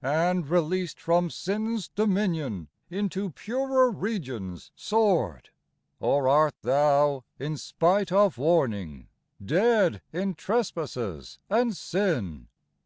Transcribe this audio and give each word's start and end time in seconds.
And, 0.00 0.48
released 0.48 0.98
from 0.98 1.28
sin's 1.28 1.88
dominion, 1.88 2.68
Into 2.88 3.28
purer 3.28 3.90
regions 3.90 4.72
soared? 4.74 5.50
Or 6.00 6.26
art 6.26 6.54
thou, 6.62 7.24
in 7.38 7.58
spite 7.58 8.10
of 8.10 8.38
warning, 8.38 9.08
Dead 9.44 10.00
in 10.10 10.36
trespasses 10.36 11.38
and 11.50 11.76
sin 11.76 12.48